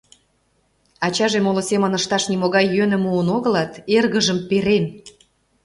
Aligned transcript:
Ачаже 1.05 1.39
моло 1.45 1.61
семын 1.69 1.93
ышташ 1.99 2.23
нимогай 2.31 2.65
йӧным 2.75 3.01
муын 3.05 3.27
огылат, 3.35 3.71
эргыжым 3.97 4.39
перен. 4.49 4.85